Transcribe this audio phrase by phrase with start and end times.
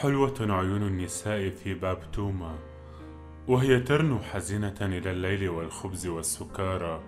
[0.00, 2.58] حلوة عيون النساء في باب توما
[3.48, 7.02] وهي ترنو حزينة إلى الليل والخبز والسكارى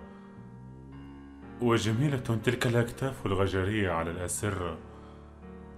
[1.61, 4.77] وجميلة تلك الأكتاف الغجرية على الأسرة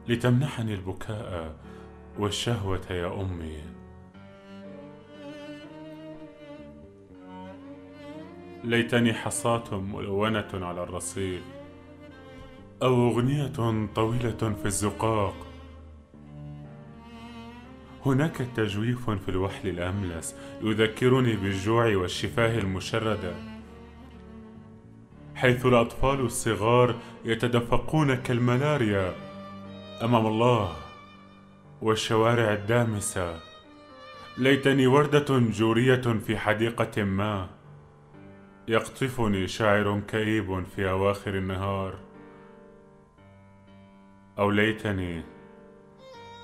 [0.08, 1.56] لتمنحني البكاء
[2.20, 3.64] والشهوة يا أمي.
[8.64, 11.44] ليتني حصاة ملونة على الرصيف
[12.84, 13.52] أو أغنية
[13.96, 15.51] طويلة في الزقاق.
[18.06, 23.34] هناك تجويف في الوحل الأملس يذكرني بالجوع والشفاه المشردة.
[25.36, 26.96] حيث الأطفال الصغار
[27.26, 29.14] يتدفقون كالملاريا
[30.04, 30.76] أمام الله
[31.82, 33.40] والشوارع الدامسة.
[34.38, 37.50] ليتني وردة جورية في حديقة ما
[38.68, 41.96] يقطفني شاعر كئيب في أواخر النهار.
[44.40, 45.24] أو ليتني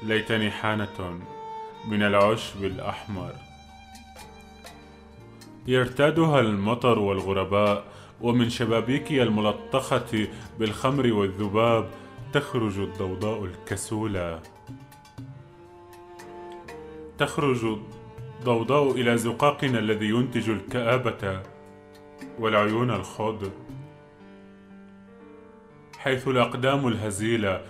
[0.03, 1.19] ليتني حانة
[1.85, 3.31] من العشب الأحمر.
[5.67, 7.83] يرتادها المطر والغرباء
[8.21, 10.27] ومن شبابيكي الملطخة
[10.59, 11.89] بالخمر والذباب
[12.33, 14.41] تخرج الضوضاء الكسولة
[17.17, 17.65] تخرج
[18.39, 21.41] الضوضاء إلى زقاقنا الذي ينتج الكآبة
[22.39, 23.51] والعيون الخضر.
[25.97, 27.61] حيث الأقدام الهزيلة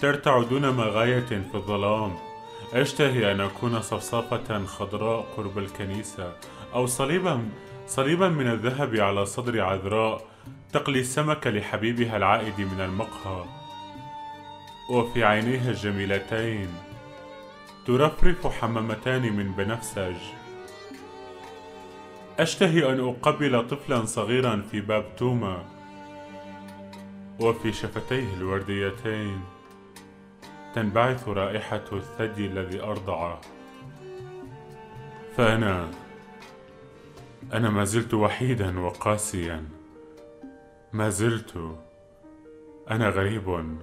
[0.00, 2.31] ترتع دون ما غاية في الظلام.
[2.74, 6.32] أشتهي أن أكون صفصافة خضراء قرب الكنيسة
[6.74, 7.48] أو صليبا
[7.86, 10.24] صليبا من الذهب على صدر عذراء
[10.72, 13.44] تقلي السمك لحبيبها العائد من المقهى.
[14.90, 16.68] وفي عينيها الجميلتين
[17.86, 20.16] ترفرف حمامتان من بنفسج.
[22.38, 25.64] أشتهي أن أقبل طفلا صغيرا في باب توما
[27.40, 29.40] وفي شفتيه الورديتين
[30.74, 33.40] تنبعث رائحة الثدي الذي أرضعه.
[35.36, 35.90] فأنا
[37.52, 39.64] أنا ما زلت وحيدا وقاسيا.
[40.92, 41.76] ما زلت
[42.90, 43.78] أنا غريب.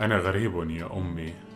[0.00, 1.47] أنا غريب يا أمي.